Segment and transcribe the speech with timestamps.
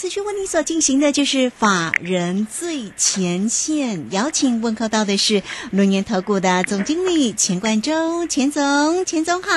[0.00, 9.50] 持续为你所进行的就是法人最前线，邀请问候到的是龙岩投顾的总经理钱冠洲，钱总，钱总好。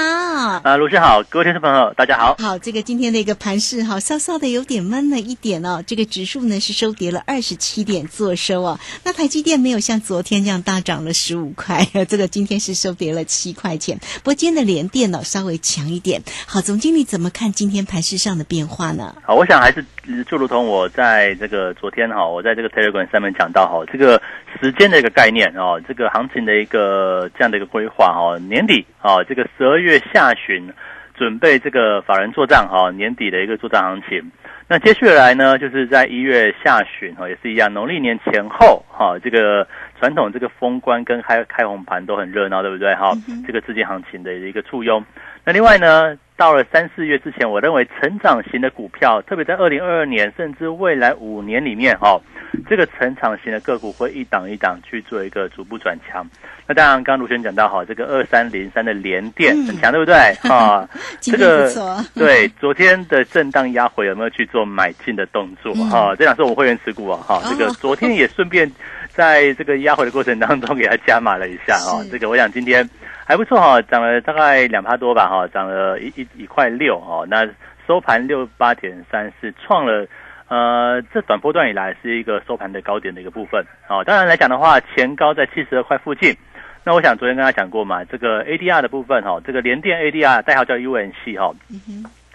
[0.64, 2.36] 啊，卢轩好，各位听众朋友，大家好。
[2.40, 5.84] 好，这个今天的一个盘势哈，稍稍的有点闷了一点哦。
[5.86, 8.80] 这个指数呢是收跌了二十七点做收哦。
[9.04, 14.00] 那台积电没有像昨天这样大涨了十五块， 这个今天是收跌了七块钱。
[14.24, 16.24] 不过今天的联电呢稍微强一点。
[16.48, 19.16] 好，总经理怎么看今天盘势上的变化呢？
[19.24, 19.86] 好，我想还是。
[20.26, 24.22] 就如同我在这个昨天哈，我在这个 Telegram 上面讲到哈，这个
[24.60, 30.74] 时间的一个概念哦，这个行情的一个这样的一个规划哈，年底啊，这个十二月下旬
[31.14, 34.32] 准备这个法人做账哈，年底的一个做账行情。
[34.68, 39.68] 那接下来呢，就是在一月下旬哈，也是一样，农历年前后哈，这个
[40.00, 43.12] 传统这个封关跟开开红盘都很热闹，对不对哈？
[43.46, 45.04] 这个资金行情的一个簇拥。
[45.46, 46.18] 那另外呢？
[46.38, 52.20] 到了三四月之前，我认为成长型的股票，特别在二零二二年甚至未来五年里面，哈，
[52.68, 56.26] 这个成长型的个股会一档一档去做一个逐步转强。
[56.66, 60.16] 那当然，刚卢轩讲到，哈，这个二三零三的连电很强，对不对？
[60.50, 60.90] 啊，
[61.22, 61.70] 这个
[62.16, 65.72] 对，昨天的震荡压回有没有去做买进的动作？
[65.92, 68.68] 哈，这两是我们会员持股啊，哈，这个昨天也顺便
[69.10, 72.02] 在这个压回的过程当中给它加码了一下啊。
[72.12, 72.90] 这个我想今天。
[73.32, 77.48] 还不错哈，涨了大概两趴多吧哈，涨了一一一块六哈，那
[77.88, 80.06] 收盘六八点三是创了
[80.50, 84.04] 呃这短波段以来是一个收盘的高点的一个部分哦。
[84.04, 86.36] 当然来讲的话，前高在七十二块附近。
[86.84, 91.56] 那我想昨天跟他讲过嘛，这个 ADR 的部分哈，这个联电 ADR 代号叫 UNC 哈，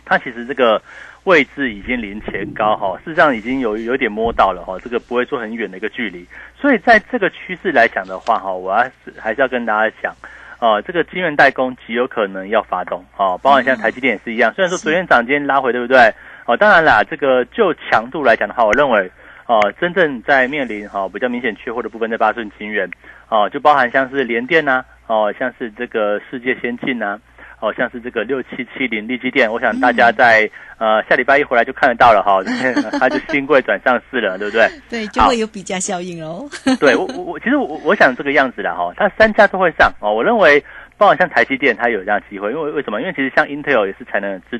[0.06, 0.80] 它其实这个
[1.24, 6.26] 位置已经离前高哈，事实上已经有有点摸到了哈，这个不会说很远的一个距离。
[6.58, 10.14] 所以在这个趋势来讲的话哈，我要是还是要跟大家讲。
[10.58, 14.52] 哦，这个晶圆代工极有可能要发动哦，包括像台积电也是一样。
[14.54, 16.12] 虽然说昨天涨，今天拉回，对不对？
[16.46, 19.10] 哦，当然啦，这个就强度来讲的话，我认为
[19.46, 22.90] 哦，真正在面临哈比较明显缺货的部分在八寸晶圆
[23.28, 27.18] 哦，就包含像是联电呐，哦，像是这个世界先进呐。
[27.56, 32.42] 好像是这个六七七零利基店，我想大家在呃下礼拜一回来就看得到了哈，
[32.98, 34.68] 它就新贵转上市了，对不对？
[34.88, 36.48] 对，就会有比价效应哦。
[36.78, 40.62] 对我我我其实我我想这个样子的哈，它三家都会上哦，我认为。
[40.98, 43.02] 包括像台积电，它有这样机会，因为为什么？
[43.02, 44.58] 因为其实像 Intel 也是才能很吃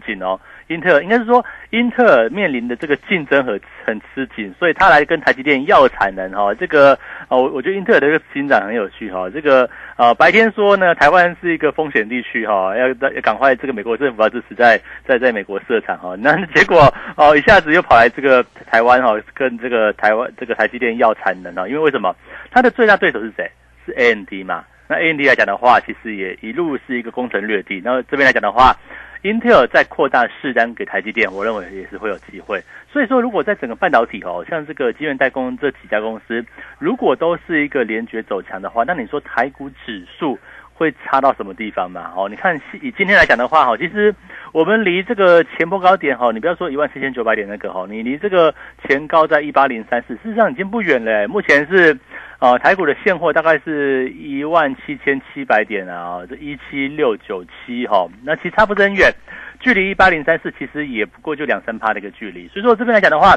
[0.69, 6.53] 英特尔应该是说，英特尔面临的这个竞争很很吃紧，所以他来跟台积电要产能哈。
[6.54, 9.31] 这个哦，我我觉得英特尔的这个进展很有趣哈。
[9.31, 16.16] 这个呃，白天说呢，台湾是一个风险地区哈，要要赶快这个美国政府要支持在在在美国设厂哈。
[16.19, 21.69] 那 结果哦，一下子又跑来这个台湾哈，跟这个台湾这个台积电要产能啊。
[21.69, 22.15] 因为为什么？
[22.50, 23.50] 它的最大对手是谁？
[23.84, 24.65] 是 AMD 嘛。
[24.88, 27.81] 那 AMD 来讲的话，其实也一路是一个攻城略地。
[27.84, 28.77] 那这边来讲的话
[29.26, 32.62] ，Intel 在扩大市单给台积电，我认为也是会有机会。
[32.92, 36.44] 所以说，如果在整个半导体哦，像这个金圆代工这几家公司，
[36.78, 40.38] 如果都是一个连绝走强的话，那你说台股指数
[40.76, 42.12] 会差到什么地方嘛？
[42.14, 44.14] 哦，你看以今天来讲的话，哈，其实
[44.53, 48.54] 我们离这个前波高点哈，你不要说一万七千九百点那个哈，你离这个
[48.86, 51.26] 前高在一八零三四，事实上已经不远了。
[51.26, 51.98] 目前是。
[52.38, 59.10] 呃，台股的现货大概是一万七千七百点啊，这一七六九七哈，那其实差不是很远，
[59.59, 62.47] 距离一八零三四其实也不过就两三趴的一个距离。
[62.48, 63.34] 所以说这边来讲的话，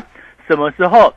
[0.50, 1.14] 什么时候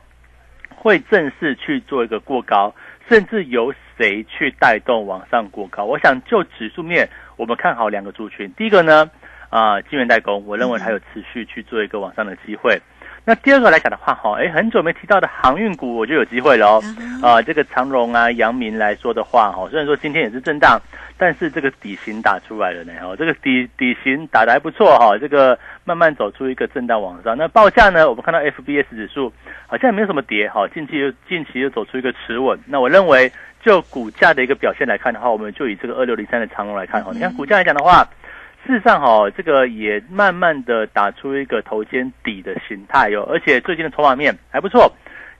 [0.69, 2.73] 会正式去做一个过高，
[3.09, 5.85] 甚至由谁去带动往上过高？
[5.85, 8.51] 我想就指数面，我们看好两个族群。
[8.57, 9.09] 第一个呢，
[9.49, 12.81] 啊，晶圆代工，我认为它有持续去做一个往上的机会。
[13.25, 16.83] 那第二个来讲的话，哈，哎，很久没提到的航运股，我就有机会了哦。
[17.21, 20.77] 啊，这个长荣啊、阳明来说的话，哈，虽然说今天也是震荡，
[21.17, 27.37] 但是这个底型打出来了呢，哦，这个底底型打的还不错哈，这个慢慢走出一个震荡往上。
[27.37, 29.31] 那报价呢，我们看到 FBS 指数
[29.67, 32.59] 好像也没有什么跌，哈，近期又近期又走出一个持稳。
[32.67, 33.31] 那我认为
[33.63, 38.07] 就股价的一个表现来看的话，我们就以这个二六零三的长龙来看哈，你看股价来讲的话。
[38.65, 44.89] 事实上，哈，这个也慢慢的打出一个头肩底的形态哟，而且最近的筹码面还不错，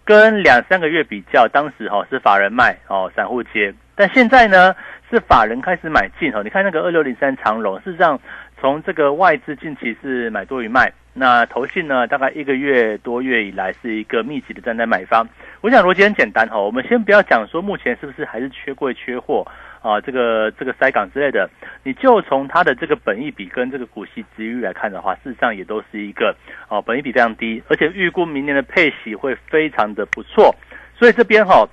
[0.04, 4.76] 跟两三个月比较，当时哈是法人卖哦，散户接，但现在呢
[5.10, 6.44] 是法人开始买进哦。
[6.44, 8.20] 你看那个二六零三长龙，事实上
[8.64, 15.28] 从这个外资近期是买多于卖，那投信呢，大概一个月多月以来是一个密集的站在买方。
[15.60, 19.46] 我想逻辑很简单哈，我们先不要讲说目前是不是还是缺柜缺货
[19.82, 21.50] 啊，这个这个塞港之类的，
[21.84, 26.34] 你就从它的这个本益比跟这个股息值率来看的话，事实上也都是一个
[26.70, 30.56] 啊，本益比非常低，而且预估明年的配息会非常的不错，
[30.98, 31.68] 所以这边哈。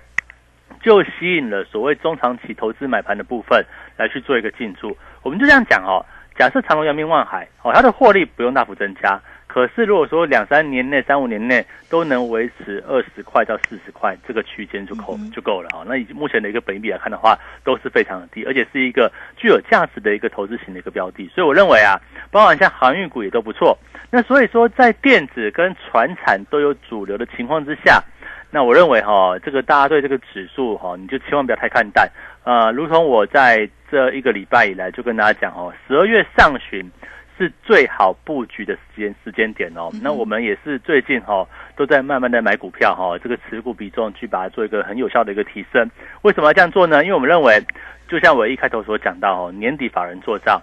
[0.82, 3.62] 就吸引了所谓中长期投资买盘的部分
[3.98, 4.96] 来去做一个进驻。
[5.22, 6.00] 我们就这样讲哦，
[6.40, 15.84] 假设长隆、阳明、万海哦，它的获利不用大幅增加，可是如果说两三年内、三五年内都能维持二十块到四十块这个区间就够就够了哈。
[15.86, 21.28] 那以目前的一个本比来看的话，都是非常的低，而且是一个具有价值的一个投资型的一个标的。
[21.28, 22.00] 所以我认为啊，
[22.30, 23.76] 包含像航运股也都不错。
[24.10, 28.02] 那所以说，在电子跟船产都有主流的情况之下。
[28.52, 32.10] 那我认为哈，这个大家对这个指数哈，你就千万不要太看淡。
[32.42, 36.90] 呃，如同我在这一个礼拜以来就跟大家讲哦，十二月上旬
[37.38, 39.88] 是最好布局的时间时间点哦。
[40.02, 45.88] 那我们也是最近哈都在慢慢的买股票哈，这个持股比重去把它做一个很有效的一个提升。
[46.22, 47.04] 为什么要这样做呢？
[47.04, 47.62] 因为我们认为，
[48.08, 50.60] 就像我一开头所讲到哦，年底法人做账，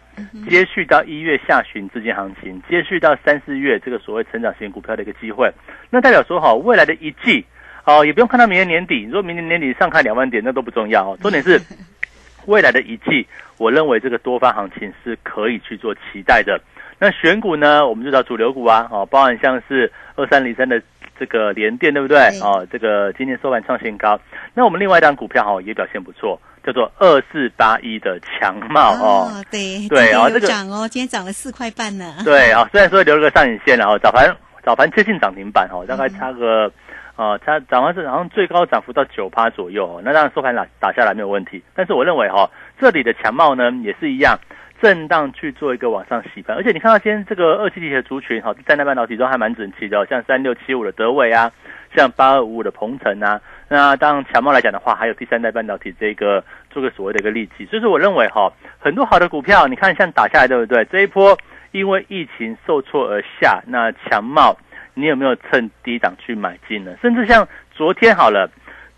[0.49, 5.49] 接续到一月下旬资金行情，接续到三四月这个所谓成长型股票的一个机会，
[5.89, 7.45] 那代表说哈，未来的一季。
[7.87, 9.03] 哦，也不用看到明年年底。
[9.05, 11.17] 如果明年年底上看两万点，那都不重要哦。
[11.21, 11.59] 重点是
[12.45, 13.25] 未来的一季，
[13.57, 16.59] 我认为这个多方行情是可以去做期待的。
[16.99, 20.81] 那选股呢，我们就找主流股啊，哦，包含像是二三零三的
[21.17, 22.17] 这个联电，对不对？
[22.41, 24.19] 哦，这个今天收盘创新高。
[24.53, 29.31] 那我们另外一档股票哈也表现不错，叫做二四八一的强茂哦。
[29.49, 32.15] 对对哦，这个涨哦，今天涨了四块半呢。
[32.25, 36.69] 对啊，虽然说留了个上影线，然后早盘早盘接近涨停板哦，大概差个。
[37.17, 41.63] 啊，它涨完是好像最高涨幅到九趴左右，那当然收盘打打下来没有问题。
[41.73, 42.47] 但是我认为哈，
[42.79, 44.37] 这里的强茂呢也是一样，
[44.79, 46.55] 震荡去做一个往上洗盘。
[46.55, 51.51] 而且你看到今天这个二七体的族群哈，在那半导体中还蛮整齐的，像三六七五的德伟啊，
[51.95, 53.41] 像八二五五的鹏程啊。
[53.67, 57.65] 那当强茂来讲的话，还有第三代半导体这个做个所谓的一个利器。
[57.65, 60.85] 所以说我认为哈，很多好的股票，你看像打下来对不对？
[60.85, 61.35] 这一波
[61.71, 64.55] 因为疫情受挫而下，那强茂。
[64.97, 66.95] 你有没有趁低档去买进呢？
[67.03, 68.49] 甚至像昨天好了，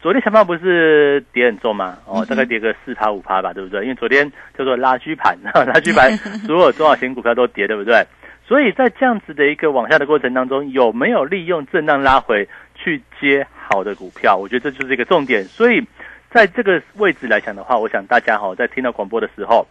[0.02, 1.98] 昨天小猫不是跌很重吗？
[2.06, 3.82] 哦，大概跌个四趴五趴吧，对不对？
[3.84, 6.16] 因为昨天叫做拉锯盘， 拉锯盘
[6.48, 8.02] 所有中小型股票都跌，对不对？
[8.48, 14.38] 所以在这样子的一个往下的过程当中，有没有利用震荡拉回去接好的股票？
[14.38, 15.44] 我觉得这就是一个重点。
[15.44, 15.86] 所以
[16.32, 19.68] 在这个位置来讲的话，我想大家哈，在听到广播的时候，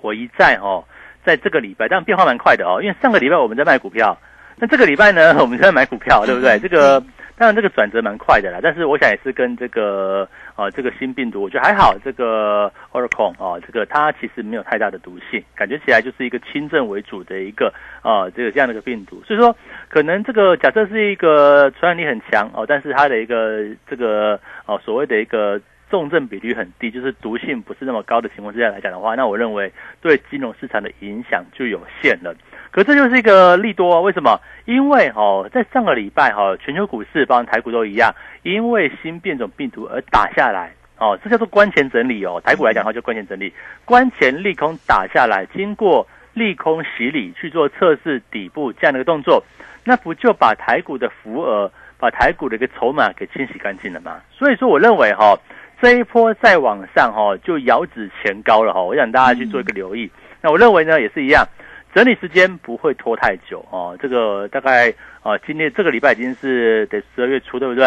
[0.00, 0.82] 我一再哈，
[1.22, 4.18] 在这个礼拜，但变化蛮快的哦，因为上个礼拜我们在卖股票。
[4.56, 6.58] 那这个礼拜呢， 我们在买股票，对不对？
[6.58, 7.00] 这个
[7.36, 11.96] 当然这个转折蛮快的啦，但是我想也是跟这个呃这个新病毒，我觉得还好。
[12.04, 17.72] 这个 Omicron 啊，这个它其实没有太大的毒性，感觉起来就是一个轻症为主的一个
[18.04, 19.20] 呃这个这样的一个病毒。
[19.26, 19.56] 所以说，
[19.88, 25.60] 可能这个假设是一个传染力很强哦，但是它的一个这个哦所谓的一个
[25.90, 32.34] 重症比率很低，就是毒性不是那么高的情况之下来讲的话，那我认为对金融市场的影响就有限了。
[32.72, 34.40] 可这就是一个利多，为什么？
[34.64, 42.40] 因为哦，在上个礼拜哈，全球股市包括台股都一样，因为新变种病毒而打下来哦，这叫做关前整理哦。
[42.42, 43.52] 台股来讲的话，就关前整理，
[43.84, 49.44] 关前利空打下来，经过利空洗礼去做测试底部这样的一个动作，
[49.84, 54.18] 那不就把台股的浮额、把台股的一个筹码给清洗干净了吗？
[54.30, 55.38] 所以说，我认为哈，
[55.82, 58.80] 这一波再往上哈，就遥指前高了哈。
[58.80, 60.10] 我想大家去做一个留意。
[60.40, 61.46] 那我认为呢，也是一样。
[61.94, 67.86] 整理时间不会拖太久哦，这个大概啊，今天这个礼拜已经是得十二月初，对不对？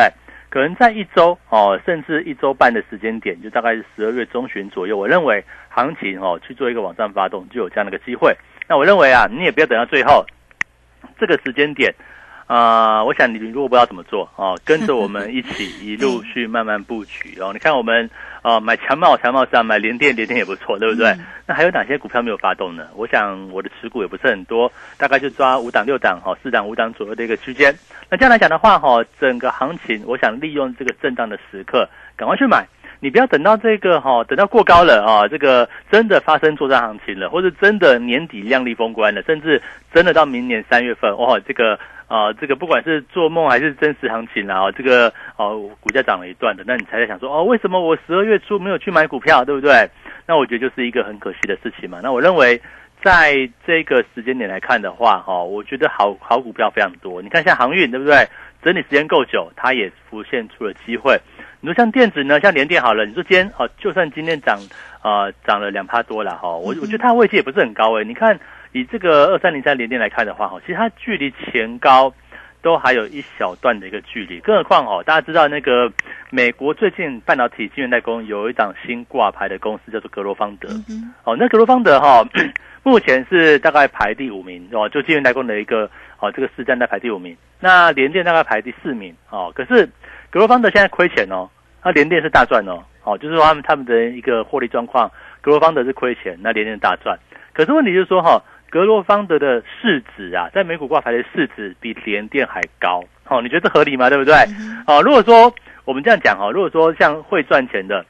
[0.49, 4.95] 可能在一周哦，甚至一周半的时间点，就大概是十二月中旬左右。
[4.95, 8.35] 我认为行情哦去做一个网站发动，就有这样的一个机会。
[8.67, 10.25] 那我认为啊，你也不要等到最后
[11.19, 11.93] 这个时间点。
[12.47, 17.51] 啊，我想你如果不知道怎么做哦， 跟着我们一起一路去慢慢布局哦。
[17.51, 18.07] 你看我们
[18.43, 21.15] 啊，买强茂强茂上，买联电联电也不错，对不对？
[21.47, 22.87] 那还有哪些股票没有发动呢？
[22.95, 27.75] 我想我的持股也不是很多，大概就抓五档六档哈，四档五档左右的一个区间。
[28.11, 32.67] 那这样来讲的话哈，整个行情，我想利用这个震荡的时刻，赶快去买。
[32.99, 39.61] 你不要等到这个哈，等到过高了啊，这个真的发生作战行情了，或者真的年底量力封关了，甚至
[39.93, 41.79] 真的到明年三月份哇，这个。
[42.07, 49.89] 啊，这个不管是做梦还是真实行情啊，这个哦，股价涨了一段的，那你才在想说哦，为什么我十二月初没有去买股票，对不对？
[50.27, 52.01] 那我觉得就是一个很可惜的事情嘛。
[52.03, 52.61] 那我认为，
[53.03, 57.23] 在这个时间点来看的话，哈，我觉得好好股票非常多。
[57.23, 58.27] 你看像航运，对不对？
[58.65, 61.17] 整理时间够久，它也浮现出了机会。
[61.61, 64.59] 你说像电子呢，像联电好了，你说今天哦，就算今天涨
[65.01, 68.03] 啊涨了两趴多了哈，我我觉得它位置也不是很高诶。
[68.03, 68.37] 你看。
[68.75, 72.13] 以这个二三零三连电来看的话，哈，其实它距离前高
[72.61, 74.41] 都还有一小段的一个距离。
[74.41, 75.89] 更何况哦，大家知道那个
[76.29, 80.67] 美国最近半导体晶圆代工有一档新挂牌的公司叫做格罗方德，
[81.23, 82.21] 哦，那格罗方德哈，
[82.83, 87.33] 目前是大概排第五名哦，就晶圆代工的一个哦，这个市占在排第五名。
[87.65, 89.87] 那联电大概排第四名哦，可是
[90.29, 91.49] 格罗方德现在亏钱哦，
[91.83, 97.17] 那联电是大赚哦，哦，就是说他们他们的一个获利状况，格罗方德是亏钱，那联电大赚。
[97.53, 98.39] 可是问题就是说哈。
[98.67, 104.09] 格罗方德的市值啊，在美股挂牌的市值比联电还高，哦，你觉得合理吗？
[104.09, 104.33] 对不对？
[104.85, 105.53] 哦，如果说
[105.85, 108.05] 我们这样讲哈，如果说像会赚钱的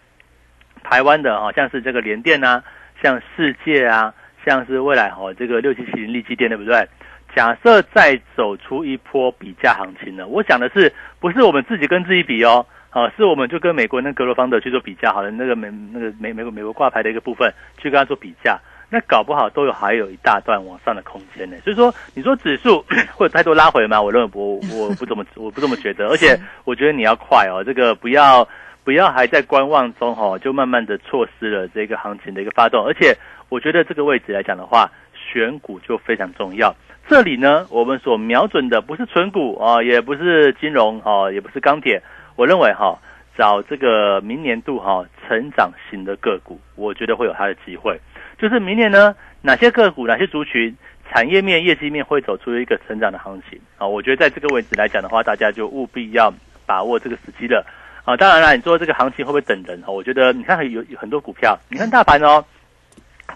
[0.82, 2.64] 台湾的哦，像是这个联电啊，
[3.04, 4.12] 像世界啊，
[4.44, 6.88] 像是未来哈这个六七七零利基电，对不对？
[7.36, 12.66] 假设再走出一波比价行情呢，我想的是不是我们自己跟自己比哦？
[12.92, 18.58] 啊，是我们就跟美国那格罗方德去做比价，好了，那个美那个美美国美国挂牌的一个部分去跟他做比价。
[18.90, 24.02] 那搞不好都有还有一大段往上的空间呢，所以说你说指数 会有太多拉回吗？
[24.02, 28.48] 我认为不，我不怎么 我不这么觉得，而且我觉得你要快哦，这个不要
[28.86, 33.18] 不要还在观望中哈，就慢慢的错失了这个行情的一个发动，而且
[33.50, 34.90] 我觉得这个位置来讲的话，
[35.36, 36.74] 选股就非常重要。
[37.10, 42.02] 这里呢，我们所瞄准的不是纯股啊，也不是金融啊，也不是钢铁，
[42.38, 42.98] 我认为哈，
[43.38, 48.00] 找这个明年度哈成长型的个股，我觉得会有它的机会。
[48.40, 50.74] 就是明年呢，哪些个股、哪些族群、
[51.12, 53.86] 产业面、业绩面会走出一个成长的行情啊？
[53.86, 56.34] 我觉得在这个位置来讲的话，大家就务必要
[56.66, 57.66] 把握这个时机了
[58.06, 58.16] 啊！
[58.16, 59.90] 当然了，你说这个行情会不会等人啊？
[59.90, 62.44] 我觉得你看有有很多股票，你看大盘哦，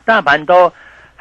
[0.05, 0.71] 大盘都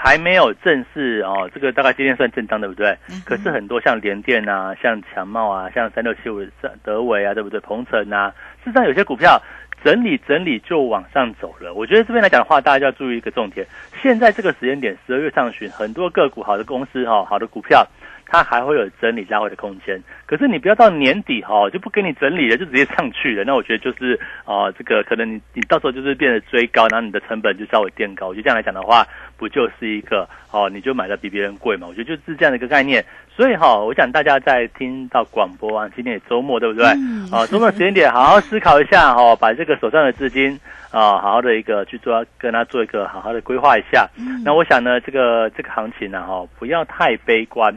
[0.00, 2.97] 还没有正式哦，这个大概今天算正当对不对？
[3.25, 6.40] 可是很多像联电啊、像强茂啊、像三六七五
[6.85, 7.59] 德维啊，对不对？
[7.59, 9.43] 鹏程啊，事实上有些股票。
[9.85, 13.64] 整理整理就往上走了，我觉得这边来讲的话，大家就要注意一个重点。
[14.02, 17.87] 现在这个时间点，十二月上旬，很多个股好的公司哈，好的股票，
[18.28, 20.00] 它还会有整理拉回的空间。
[20.26, 23.44] 可是你不要到年底哈，就不给你整理了，就直接上去了。
[23.44, 28.28] 那我觉得就是啊，这个可能你你到时候就是变得追高，然后你的成本就稍微垫高。
[28.28, 29.06] 我觉得这样来讲的话，
[29.38, 31.87] 不就是一个哦，你就买的比别人贵嘛？
[31.87, 33.04] 我觉得就是这样的一个概念。
[33.35, 36.85] 所以哈，我想大家在听到广播啊，今天也周末对不对？
[37.32, 40.58] 啊，周末时间点好好思考一下哈，把这个手上的资金
[40.90, 44.08] 啊，好好的一个去做，跟他做一个好好的规划一下。
[44.44, 47.73] 那我想呢，这个这个行情呢哈，不要太悲观，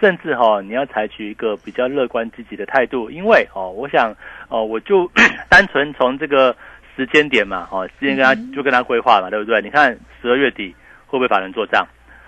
[0.00, 4.14] 甚至哈，你要采取一个比较乐观积极的态度，因为哦，我想
[4.48, 5.10] 哦，我就
[5.48, 6.54] 单纯从这个
[6.96, 9.60] 时间点嘛，哦，时间跟他就跟他规划嘛，对不对？
[9.62, 10.74] 你看十二月底
[11.06, 11.86] 会不会法人做账？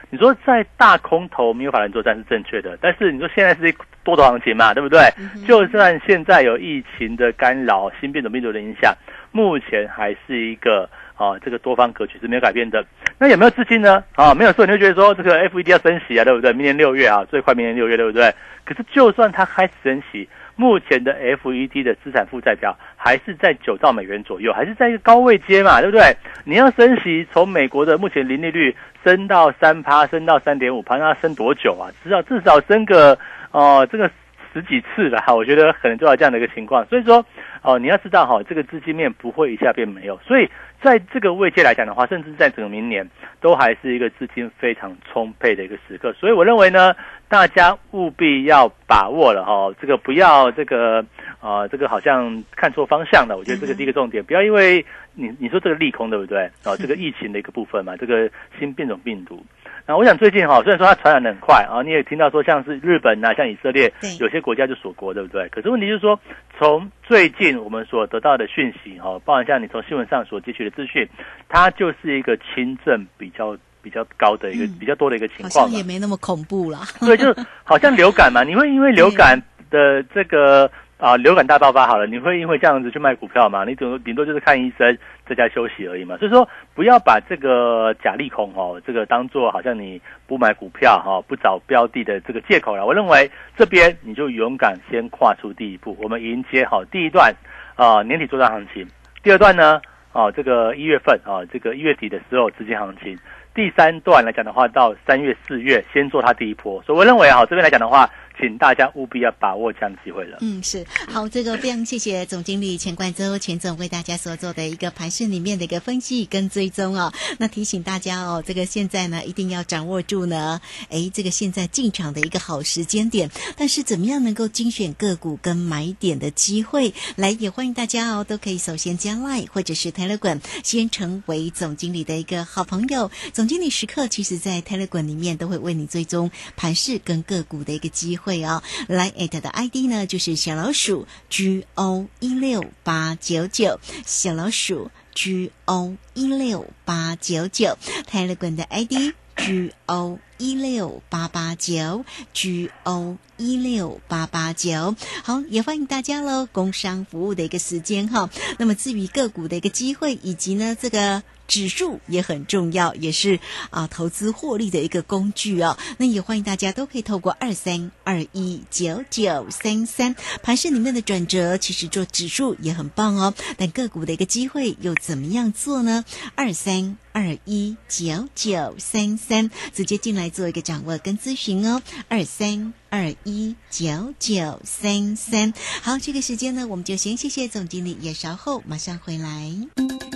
[0.09, 5.01] 你说在大空头没有法人作战是正确的，但是你说现在是多头行情嘛，对不对？
[5.47, 8.95] 就算现在有疫情的干扰、新变种病毒的影响，
[9.33, 12.85] 目前还是一个啊，这个多方格局是没有改变的。
[13.19, 14.05] 那有没有资金呢？
[14.15, 16.53] 啊，没有说你就觉得说这个 FED 要升息啊，对不对？
[16.53, 18.33] 明年六月啊，最快明年六月，对不对？
[18.65, 20.29] 可是就算它开始升息。
[20.59, 26.17] 目前的 FED 的资产负债表还是在九兆美元左右，还是在一个高位阶嘛，对不对？
[26.45, 31.93] 你要升息，从美国的目前零利率升到三趴，升到三点五趴，那升多久啊？
[32.03, 33.19] 至少至少升个
[33.51, 34.11] 哦，这个
[34.57, 36.87] 十几次了哈，我觉得可能就要这样的一个情况。
[36.87, 37.23] 所以说
[37.61, 40.49] 哦，你要知道哈，这个资金面不会一下变没有，所以
[40.81, 43.07] 在这个位阶来讲的话，甚至在整个明年
[43.41, 46.13] 都还是一个资金非常充沛的一个时刻。
[46.15, 46.95] 所以我认为呢。
[47.29, 51.05] 大家务必要把握了哈，这个不要这个
[51.41, 53.37] 啊，这个好像看错方向了。
[53.37, 56.45] 我觉得这个第一个重点，不要因为你你说这个利空对不对？
[56.63, 59.45] 啊，这个疫情的一个部分嘛，这个新变种病毒。
[59.87, 65.49] 那我想最近哈，虽然说它传染的很快啊，你也听到说像是日本呐，像以色列，有些国家就锁国对不对？
[65.51, 66.19] 可是问题就是说，
[66.59, 71.09] 从最近我们所得到的讯息哈，包含像你从新闻上所汲取的资讯，
[71.49, 73.57] 它就是一个轻症比较。
[73.83, 76.81] 比较高的一个比较多的一个情况，也没那么恐怖啦。
[76.99, 79.41] 对，就好像流感嘛，你会因为流 感
[79.71, 83.65] 的这个啊流感大爆发好了，你会因为这样子去卖股票嘛？
[83.65, 84.97] 你顶多顶多就是看医生
[85.29, 86.17] 在家休息而已嘛。
[86.17, 92.87] 所以说不要把这个假利空哦，这个当做好像你不买股票哈不找标的的这个借口了。
[92.87, 97.35] 我认为这边你就勇敢先跨出第一步，我们迎接好第一段
[97.75, 98.87] 啊年底做账行情，
[99.23, 99.81] 第二段呢
[100.13, 103.19] 啊这个一月份啊这个一月底的时候资金行情。
[103.55, 108.07] 第三段来讲的话，到三月四月先做它第一波，所以我认为啊，这边来讲的话，
[108.39, 110.39] 请大家务必要把握这样的机会了。
[110.41, 117.13] 嗯，是好，这个非常谢谢总经理钱冠周钱总为大家所做的一个盘市里面的一个分析跟追踪哦。
[117.39, 123.31] 那提醒大家哦，这个现在呢一定要掌握住呢，哎，这个现在进场的一个好时间点。
[123.57, 126.93] 但是怎么样能够精选个股跟买点的机会？
[127.17, 133.11] 来，也欢迎大家哦，都可以首先加 Line 或者是 Telegram 先成为总经理的一个好朋友。
[133.33, 138.61] 总经理时刻其实在 Telegram 里面都会为你追踪盘市跟个股的一个机会会哦。
[138.89, 147.79] 来 at 的 ID 呢就是小老鼠 G O 一六八九九，小老鼠 G O 一六八九九
[148.11, 152.05] ，Telegram 的 ID G O 一六八八九
[152.35, 154.97] G O 一六八八九。
[155.23, 158.29] 好，也欢迎大家喽，工商服务的一个时间哈。
[158.59, 161.23] 那么至于个股的一个机会，以及呢这个。
[161.47, 163.39] 指数也很重要，也是
[163.71, 165.77] 啊投资获利的一个工具哦。
[165.99, 173.35] 那也欢迎大家都可以透过二三二一九九三三盘市里面的转折，其实做指数也很棒哦。
[173.57, 176.05] 但个股的一个机会又怎么样做呢？
[176.35, 181.83] 二三二一九九三三直接进来做一个掌握跟咨询哦。
[182.09, 185.53] 二三二一九九三三。
[185.83, 189.96] 好，这个时间呢，我们就先谢谢总经理，也稍后马上回来。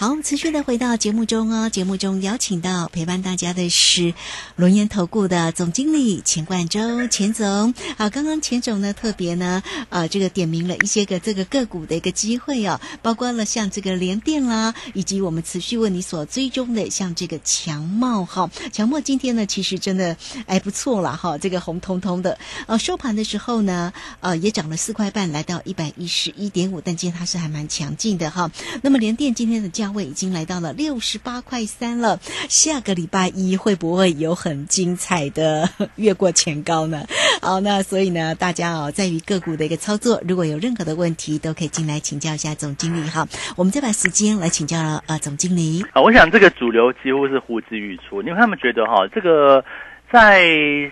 [0.00, 1.68] 好，持续的回到节目中哦。
[1.68, 4.14] 节目中邀请到陪伴大家的是
[4.54, 7.74] 龙岩投顾的总经理钱冠洲钱总。
[7.96, 18.48] 好，刚刚钱总呢特别呢啊这个点名了一些个这个个股的一个机会哦，包括了像这个联电啦，以及我们持续为你所追踪的像这个强茂哈。
[18.72, 22.38] 强茂今天呢其实真的哎不错了哈，这个红彤彤的。
[22.68, 28.48] 呃，收盘的时候呢呃也涨了四块半，来到一百一十一点五，但今天它是还蛮强劲的哈。
[28.80, 29.87] 那么联电今天的价。
[29.94, 37.06] 位已经来到了六十八块三了，下个礼拜一会不会有很精彩的 越过前高呢？
[37.40, 43.26] 好，那所以呢，大家哦，在于个股的一个操作，如果有任何的问题，都可以进来请教一下总经理哈。
[43.56, 45.84] 我们再把时间来请教了呃总经理。
[45.92, 49.64] 啊，我想这个主流几乎是呼之欲出，因为他们觉得哈，这个
[50.10, 50.90] 在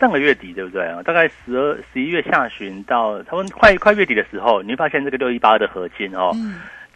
[0.00, 1.02] 上个月底对不对啊？
[1.02, 6.32] 大概十二十一月下旬到他们快快月底的时候，你会发现这个六一八的合金哦。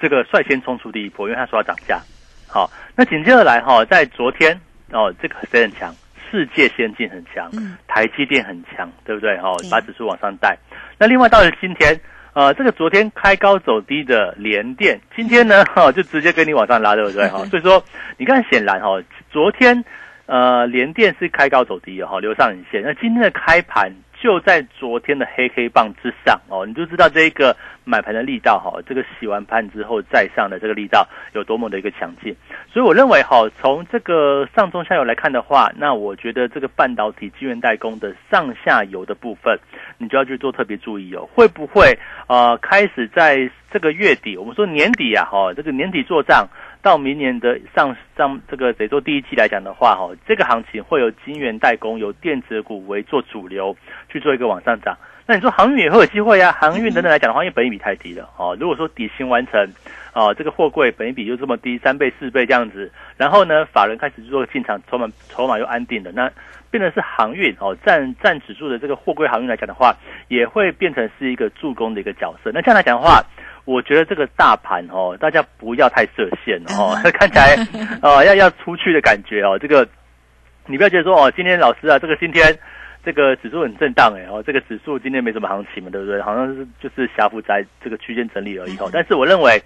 [0.00, 2.00] 这个率先冲出第一波，因为他说要涨价。
[2.46, 4.58] 好，那紧接着来哈，在昨天
[4.92, 5.94] 哦，这个谁很强？
[6.30, 7.50] 世界先进很强，
[7.86, 9.36] 台积电很强，对不对？
[9.38, 10.56] 哦，把指数往上带。
[10.98, 11.98] 那另外到了今天，
[12.34, 17.26] 呃，这个昨天开高走低的联电，今天呢， 哈，就直接给你往上拉，对不对？
[17.28, 17.82] 哈， 所以说
[18.16, 19.84] 你看，显然哈，昨天
[20.26, 22.82] 呃联电是开高走低的哈，留上影线。
[22.82, 23.92] 那今天的开盘。
[24.20, 32.34] 就在昨天的黑黑棒之上哦，你就知道这一个买盘的力道哈，这个洗完盘之后再上的这个力道有多么的一个强劲。
[32.72, 39.58] 所以我认为哈，从这个上中下游来看的话，那我觉得这个半导体晶圆代工的上下游的部分，
[39.98, 46.48] 你就要去做特别注意哦，会不会呃开始在这个月底，我们说年底啊哈，这个年底做账。
[46.82, 53.76] 到明年的上上这个得做第一季来讲的话，哈，这个行情会有晶圆代工、有电子股为做主流
[54.08, 54.96] 去做一个往上涨。
[55.28, 56.56] 那你说航运也会有机会啊？
[56.58, 59.62] 航运等等来讲的话，因为本益比太低了，哦， 如果说底薪完成，
[60.14, 66.30] 哦，这个货柜本益比就这么低，三倍四倍这样子，然后呢，法人开始做进场，筹码筹码又安定的，那
[66.70, 69.94] 变成是航运哦，占占指数的这个货柜航运来讲的话，
[70.28, 72.50] 也会变成是一个助攻的一个角色。
[72.54, 73.22] 那这样来讲的话。
[73.64, 77.54] 我觉得这个大盘哦，大家不要太设限哦， 看起来
[78.00, 79.58] 哦要要出去的感觉哦。
[79.58, 79.86] 这个
[80.64, 82.58] 你不要觉得说哦，今天老师啊，这个今天
[83.08, 86.20] 这个指数很震荡哎哦，这个指数今天没什么行情嘛，对不对？
[86.20, 88.90] 好像是就是狭幅在这个区间整理而已哦。
[88.92, 89.58] 但是我认为，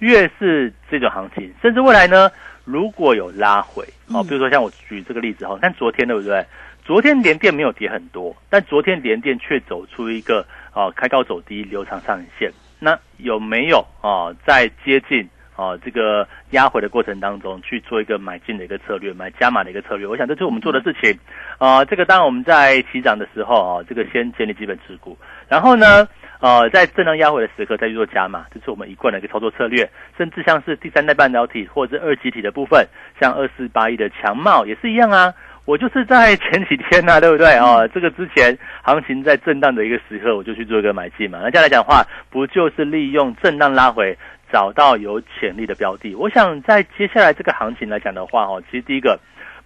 [0.00, 2.28] 越是这种行情，甚至未来呢，
[2.64, 6.44] 如果有拉回哦，比如说像我举这个例子哈，看昨天对不对？
[6.84, 15.28] 昨天连电没有跌很多，但昨天连电却走出一个哦开高走低留长上影线，那有没有啊在接近？
[15.58, 21.18] 哦，这个压回的过程当中去做一个买进的一个策略，买加码的一个策略，我想这是我们做的事情。
[21.58, 25.18] 啊，这个当然我们在起涨的时候啊，这个先建立基本持股，
[25.48, 26.06] 然后呢，
[26.38, 29.90] 呃，在震荡压回的时刻再去做加码，这是我们一贯的一个操作策略。
[30.16, 32.86] 甚至像是第三代半导体或者是二级体的部分，
[33.20, 35.34] 像二四八一的强茂也是一样啊。
[35.64, 37.86] 我就是在前几天呐，对不对啊？
[37.88, 41.40] 这个之前行情在震荡的一个时刻，我就去做一个买进嘛。
[41.42, 44.16] 那这样来讲的话，不就是利用震荡拉回？
[44.52, 49.18] 找到有潜力的标的，我想在接下来这个行情来讲的话，哦，其实第一个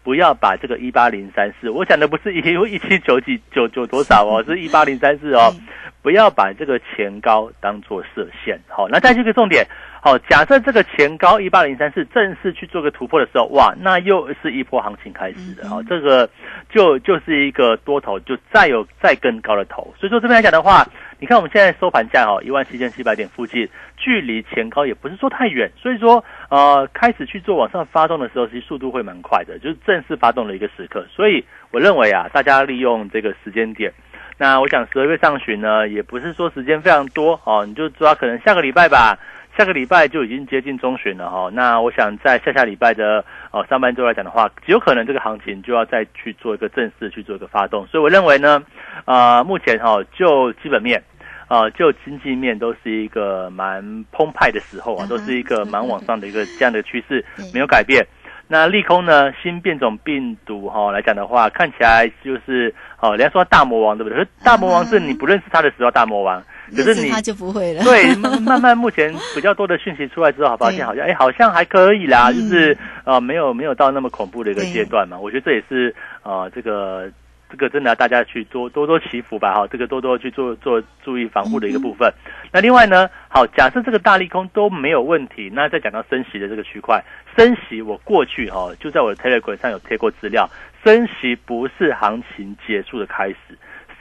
[0.03, 5.55] 不要把这个一八零三四，我讲的不是一一七九几九九多少哦， 是一八零三四哦，
[6.03, 9.67] 不要把这个前高当做射线，好，那再一个重点，
[10.05, 16.29] 好，假设这个前高一八零三四正式去做个突破的时候，哇，那又是一波行情开始的，好，这个
[16.69, 20.85] 就就是一个多头就再有再更高的头，所以说这边来讲的话。
[21.21, 31.07] 你看我们现在收盘价哦，一万七千七百点附近，距离前高也不是说太远，所以说呃开始去做往上发动的时候，其实速度会蛮快的，就是正式发动的一个时刻。
[31.15, 33.93] 所以我认为啊，大家利用这个时间点，
[34.37, 39.17] 那我想十二月上旬呢，也不是说时间非常多哦，你就抓可能下个礼拜吧，
[39.57, 41.51] 下个礼拜就已经接近中旬了哈。
[41.53, 47.87] 那我想在下下礼拜的哦上半周来讲的话，有可能这个行情就要再去做一个正式去做一个发动。
[47.87, 48.63] 所以我认为呢，
[49.05, 51.03] 呃目前哈就基本面。
[51.49, 58.07] 啊，就经济面都是一个蛮澎湃的时候啊，都是一个蛮往上的一个这样的趋势，没有改变。
[58.49, 59.31] 那利空呢？
[59.43, 64.27] 新变种病毒哈来讲的话，看起来就是哦，人家说大魔王对不对？
[64.43, 66.43] 大魔王是你不认识他的时候大魔王，
[66.77, 67.83] 可是你他就不会了。
[67.83, 75.19] 对， 慢慢目前比较多的讯息出来之后，发现好像哎，好像还可以啦，就是呃，没有没有到那么恐怖的一个阶段嘛。
[75.19, 77.11] 我觉得这也是呃这个。
[77.55, 82.11] 这个真的要大家去多多多祈福吧，哈，这个多多去做做注意防护的一个部分。
[82.51, 87.05] 那另外呢，好，假设这个大利空都没有问题，那再讲到升息的这个区块，
[87.37, 90.49] 升息我过去哈就在我的 Telegram 上有贴过资料，
[90.83, 93.37] 升息不是行情结束的开始，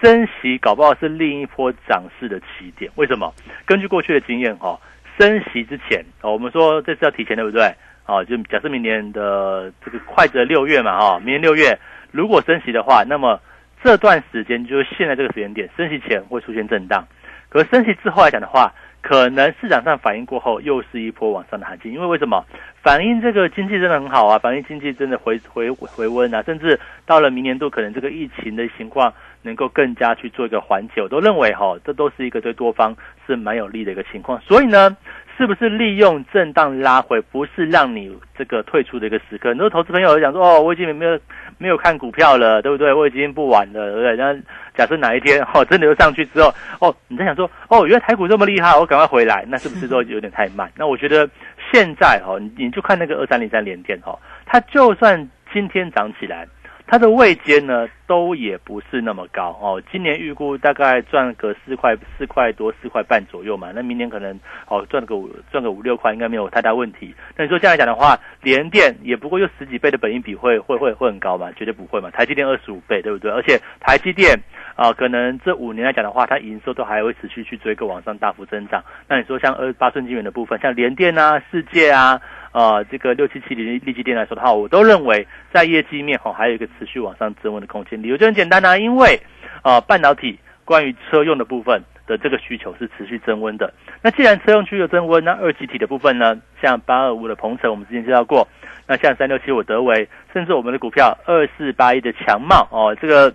[0.01, 2.91] 升息搞不好是另一波涨势的起点。
[2.95, 3.33] 为什么？
[3.65, 4.79] 根据过去的经验哈，
[5.19, 7.73] 升息之前，哦我们说这是要提前对不对？
[8.07, 11.77] 哦，就假设明年的这个快则六月嘛，哈，明年六月。
[12.11, 13.39] 如果升息的话，那么
[13.83, 17.07] 这段时间就是现在这个时间点，升息前会出现震荡，
[17.47, 22.43] 可升息之后来讲的话，可能市场上反应过后又是一波往上的行情，因为为什么？
[22.81, 34.95] 反映这个经济真的很好啊，反映经济真的回回回温啊，甚至到了明年度，可能这个疫情的情况能够更加去做一个缓解，我都认为哈，这都是一个对多方是蛮有利的一个情况，所以呢。
[35.37, 39.49] 是不是利用震荡拉回，不是让你这个退出的一个时刻？
[39.49, 41.19] 很多投资朋友讲说：“哦，我已经没有
[41.57, 42.93] 没有看股票了，对不对？
[42.93, 44.35] 我已经不玩了，对不对？”那
[44.75, 50.71] 假设哪一天哦，真的又上去之后，哦，你在想说：“哦，原来台股这么厉害，我赶快回来。”那是不是都有点太慢？
[50.77, 51.27] 那我觉得
[51.71, 56.47] 现在哦，你就看那个二三零三连电哦，它就算今天涨起来。
[56.85, 59.81] 它的位阶呢，都也不是那么高哦。
[59.89, 63.71] 今年预估大概赚个四块四块多四块半左右嘛。
[63.73, 67.15] 那明年可能哦赚个五赚个五六块，应该没有太大问题。
[67.37, 71.53] 那你说这样来讲的话，联电也不过就十几倍的本应比，会会会会很高嘛？
[71.53, 72.11] 绝对不会嘛。
[72.11, 73.31] 台积电二十五倍，对不对？
[73.31, 74.37] 而且台积电
[74.75, 78.83] 啊，可能这五年来讲的话，它营收都还会持续去追个往上大幅增长。
[79.07, 82.19] 那你说像二八寸晶圆的部分，像联电啊、世界啊。
[82.53, 88.00] 呃，这个六七七零利基电来说的话，我都认为在业绩面哈还有一个持续往上增温的空间。
[88.01, 89.21] 理由就很简单啊，因为
[89.61, 93.73] 啊半导体关于车用的部分的这个需求是持续增温的。
[94.01, 98.47] 那既然车用需求增温，那二级体的部分呢，像八二五的鹏程，我们之前介绍过，
[98.87, 103.33] 那像三六七五德维，甚至我们的股票二四八一的强茂哦，这个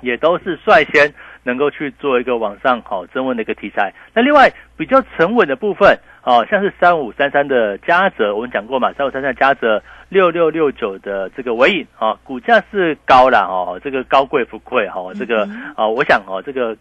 [0.00, 3.92] 也都是率先能够去做一个往上好增温的一个题材。
[4.14, 5.98] 那另外比较沉稳的部分。
[6.24, 16.76] 哦，像是三五三三的嘉泽，我们讲过嘛，三五三三嘉泽六六六九的这个尾影啊，股价是高了哦，这个高贵不贵哈，这个啊，我想哦，这个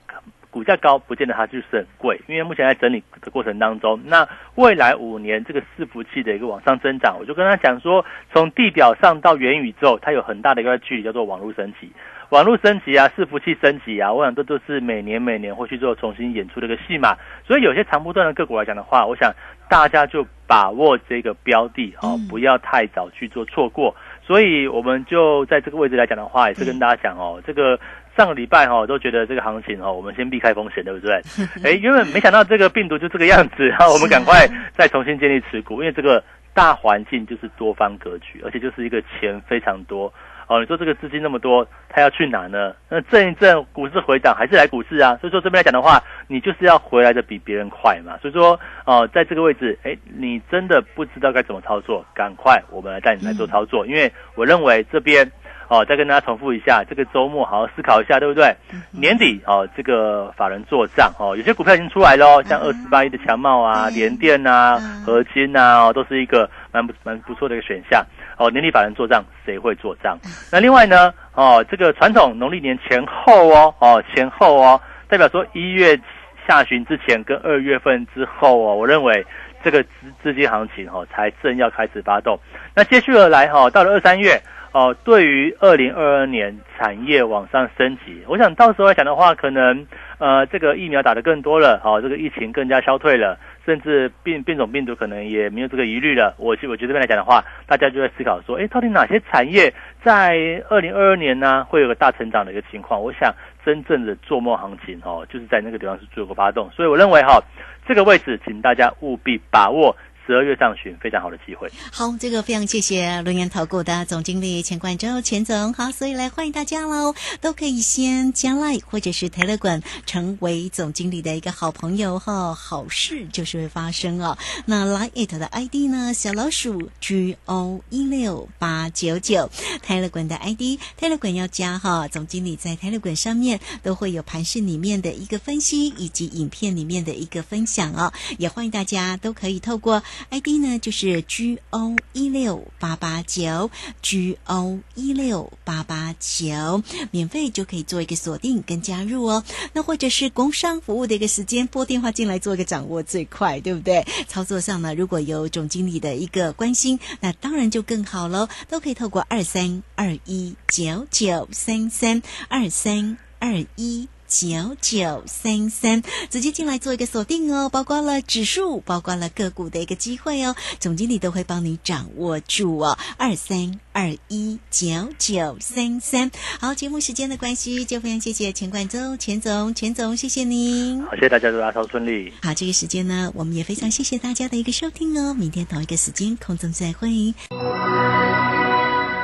[0.52, 11.92] 股价高不见得它就是很贵，因为目前在整理的过程当中，那未来五年这个伺服器的一个往上增长，我就跟他讲说，从地表上到元宇宙，它有很大的一个距离，叫做网络升级。
[12.32, 17.14] 网络升级啊，伺服器升级啊，我想这都是每年每年会去做重新演出的一个戏码。
[17.46, 19.34] 所以有些长波段的个股来讲的话，我想
[19.68, 23.94] 大家就把握这个标的哦，不要太早去做错过。
[24.26, 27.78] 所以我们就在这个位置来讲的话，也是跟大家讲哦，这个
[28.16, 31.22] 上个礼拜哈都觉得这个行情哦，我们先避开风险，对不对？
[31.66, 40.14] 哎，原本没想到这个病毒就这个样子，然后，我们赶快再重新建立持股，因为这个大环境就是多方格局，而且就是一个钱非常多。
[40.52, 42.74] 哦，你说这个资金那么多，他要去哪呢？
[42.90, 45.18] 那震一震股市回档，还是来股市啊？
[45.22, 48.18] 所以说这边来讲的话，你就是要回来的比别人快嘛。
[48.22, 55.32] 所以说，哦，在这个位置，哎，你真的不知道该怎么操作，赶快我们来带你来做操作，因为我认为这边。
[55.72, 58.54] 哦，再跟大家重复一下，这个周末好好思考一下，对不对？
[58.92, 68.06] 年底哦，这个法人做账哦，有些股票已经出来了，像二四八一的强茂啊、联电啊、合金啊，哦，都是一个蛮不蛮不错的一个选项。
[68.38, 70.18] 哦，年底法人做账，谁会做账？
[70.52, 75.98] 那另外呢，哦，这个传统农历年前后哦，哦前后哦，代表说一月
[76.46, 79.26] 下旬之前跟二月份之后哦，我认为
[79.64, 79.90] 这个资
[80.24, 82.40] 资金行情哦才正要开始发动。
[82.76, 84.42] 那接续而来哈，到了二三月。
[84.74, 89.86] 哦，对于二零二二年产业往上升级，我想到时候来讲的话，可能
[90.18, 96.34] 呃，这个疫苗打的更多了，好，这个疫情更加消退了，甚至变变种病毒可能也没有这个疑虑了。
[96.38, 103.04] 我我觉得这边来讲的话，大家就在思考说，哎，到底哪些产业在二零二二年呢会有个大成长的一个情况？
[103.04, 107.42] 我想真正的做梦行情哦，就是在那个地方是做个发动，所以我认为哈，
[107.88, 109.96] 这个位置请大家务必把握。
[110.32, 111.70] 十二月上旬非常好的机会。
[111.92, 115.74] 好，这个非常谢谢龙岩投顾的总经理钱冠洲钱总。
[115.74, 122.56] 好，所以来欢迎大家喽，都可以先加 line 或者是 telegram 成为总经理的一个好朋友哈。
[122.56, 124.38] 好事就是会发生哦。
[124.66, 126.14] 那 line 的 ID 呢？
[126.14, 129.50] 小老鼠 G O 一六八九九
[129.86, 132.08] telegram 的 ID telegram 要加哈。
[132.08, 138.14] 总经理在 telegram 上面都会有盘市里面的一个分析以及影片里面的一个分享哦。
[138.38, 140.02] 也欢迎大家都可以透过。
[140.30, 143.70] ID 呢就是 G O 一六八八九
[144.02, 149.44] G O 一六八八九，免费就可以做一个锁定跟加入哦。
[149.74, 154.06] 那或者是工商服务的一个时间，拨电话进来做一个掌握最快，对不对？
[154.28, 158.48] 操作上呢，如果有总经理的一个关心，那当然就更好喽。
[158.70, 164.08] 都可以透过二三二一九九三三二三二一。
[164.32, 172.98] 九九三三，直接进来做一个锁定哦，包括了指数，包括了个股的一个机会哦，总经理都会帮你掌握住哦。
[173.18, 181.04] 二三二一九九三三，好，节目时间的关系，就非常谢谢钱冠洲钱总，钱总，谢谢您。
[181.04, 182.32] 好，谢谢大家，祝大家顺利。
[182.42, 187.34] 好，这个时间呢，我们也非常谢谢大家的一个收听哦，明天同一个时间空中再会。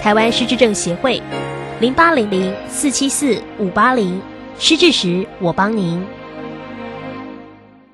[0.00, 1.20] 台湾失智症协会，
[1.80, 4.20] 零八零零四七四五八零，
[4.58, 6.02] 失智时我帮您。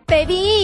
[0.06, 0.63] baby，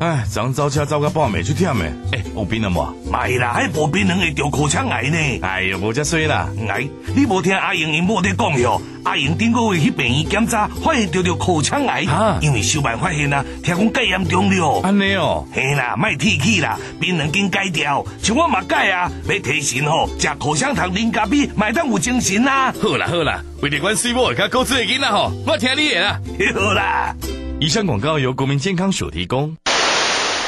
[0.00, 1.92] 哎，昨早车走个半暝出忝诶！
[2.12, 2.94] 哎，有病了无？
[3.10, 5.18] 没啦，还无病人会得口腔癌呢。
[5.42, 6.48] 哎呀，无遮衰啦！
[6.68, 8.80] 哎，你无听阿英因某在讲哟？
[9.02, 12.04] 阿英顶个月去病院检查，发现得着口腔癌，
[12.40, 14.80] 因为小办发现啊，听讲戒严重了。
[14.84, 22.72] 安尼哦，嘿啦，卖提起啦，病人经戒掉，像我嘛戒啊，要提神吼，食口香糖、啉咖啡，买当有精神啊。
[22.80, 26.20] 好啦好啦，为了关水某甲高子的囡仔吼，我听你的啦。
[26.54, 27.16] 好啦。
[27.60, 29.56] 以上广告由国民健康署提供。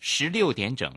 [0.00, 0.92] 十六点整。